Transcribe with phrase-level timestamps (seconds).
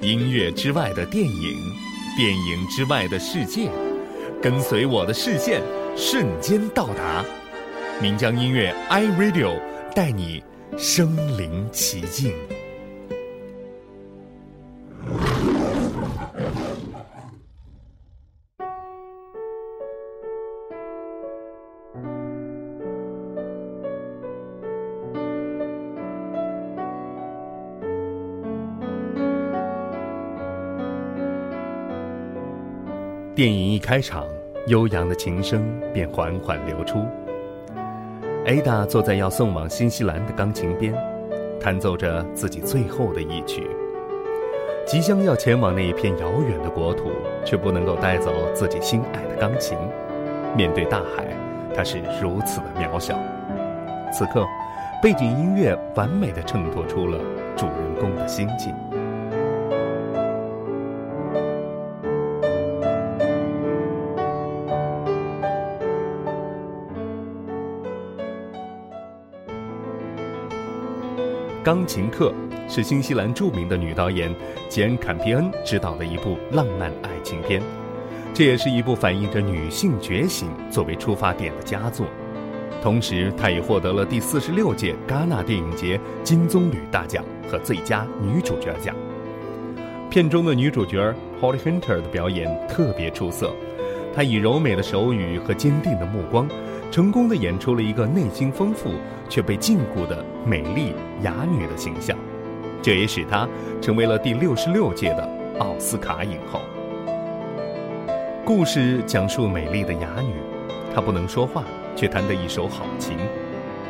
[0.00, 1.58] 音乐之外的电影，
[2.16, 3.68] 电影之外的世界，
[4.40, 5.60] 跟随我的视线，
[5.94, 7.22] 瞬间到达。
[8.00, 9.60] 岷江音乐 iRadio
[9.94, 10.42] 带你
[10.78, 12.32] 身临其境。
[33.38, 34.26] 电影一开场，
[34.66, 37.06] 悠扬的琴声便缓缓流出。
[38.44, 40.92] Ada 坐在要送往新西兰的钢琴边，
[41.60, 43.64] 弹奏着自己最后的一曲。
[44.84, 47.12] 即将要前往那一片遥远的国土，
[47.44, 49.78] 却不能够带走自己心爱的钢琴。
[50.56, 51.24] 面对大海，
[51.72, 53.16] 他是如此的渺小。
[54.12, 54.44] 此刻，
[55.00, 57.16] 背景音乐完美的衬托出了
[57.56, 58.74] 主人公的心境。
[71.68, 72.32] 钢琴课
[72.66, 74.34] 是新西兰著名的女导演
[74.70, 77.60] 简·坎皮恩执导的一部浪漫爱情片，
[78.32, 82.06] 这也是一部反映着女性觉醒作为出发点的佳作。
[82.82, 88.96] 同时，她也获得了第四十六届戛纳电影节金棕榈大奖和最佳女主角奖。
[90.08, 93.54] 片中的女主角 Holly Hunter 的表演特别出色，
[94.14, 96.48] 她以柔美的手语和坚定的目光。
[96.90, 98.90] 成功的演出了一个内心丰富
[99.28, 102.16] 却被禁锢的美丽哑女的形象，
[102.82, 103.46] 这也使她
[103.80, 105.28] 成为了第六十六届的
[105.58, 106.60] 奥斯卡影后。
[108.44, 110.32] 故事讲述美丽的哑女，
[110.94, 111.62] 她不能说话，
[111.94, 113.18] 却弹得一手好琴，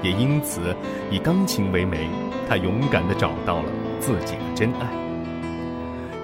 [0.02, 0.74] 也因此
[1.08, 2.08] 以钢琴为媒，
[2.48, 4.88] 她勇敢地找到了自己的真爱。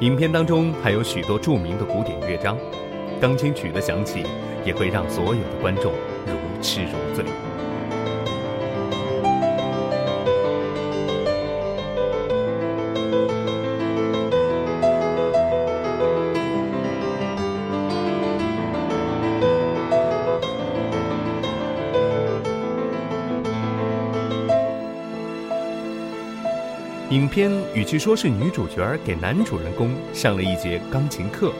[0.00, 2.58] 影片当中还有许多著名的古典乐章，
[3.20, 4.24] 钢琴曲的响起
[4.64, 5.92] 也会让所有的观众。
[6.26, 7.24] 如痴如醉。
[27.14, 31.52] 影片与其说是女主角给男主人公上了一节钢琴课。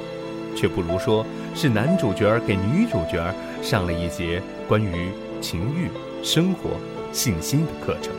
[0.54, 5.10] 却不如说是男主角给女主角上了一节关于
[5.41, 5.91] 情欲、
[6.22, 6.70] 生活、
[7.12, 8.12] 信心的课程。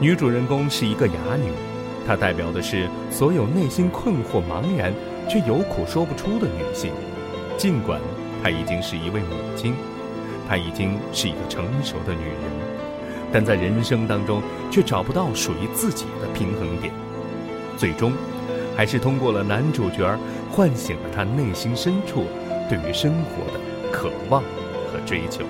[0.00, 1.52] 女主人公是一个哑女，
[2.06, 4.92] 她代表的是所有内心困惑、茫然
[5.28, 6.90] 却有苦说不出的女性。
[7.56, 8.00] 尽管
[8.42, 9.74] 她已经是一位母亲，
[10.48, 12.36] 她已经是一个成熟的女人，
[13.32, 16.92] 但在人生当中却找不到属于自己的平衡点，
[17.76, 18.12] 最终。
[18.76, 20.18] 还是通过了男主角，
[20.50, 22.24] 唤醒了他内心深处
[22.68, 23.60] 对于生活的
[23.92, 24.42] 渴望
[24.90, 25.44] 和追求。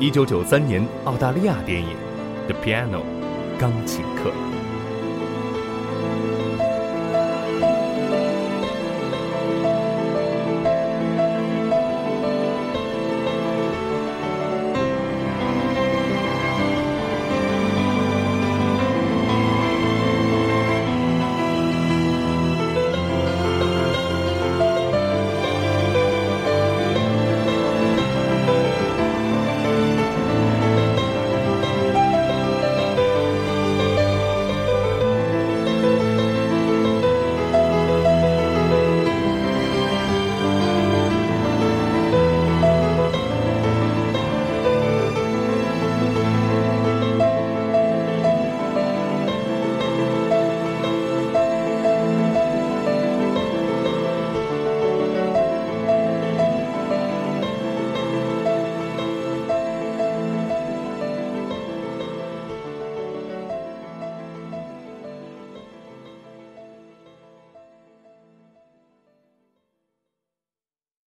[0.00, 1.96] 一九九三年，澳大利亚电影
[2.52, 3.02] 《The Piano》
[3.60, 4.30] 钢琴课。